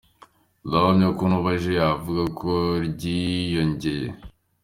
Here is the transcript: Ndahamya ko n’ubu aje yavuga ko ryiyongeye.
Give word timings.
Ndahamya 0.65 1.07
ko 1.17 1.23
n’ubu 1.27 1.47
aje 1.53 1.71
yavuga 1.81 2.23
ko 2.39 2.49
ryiyongeye. 2.87 4.07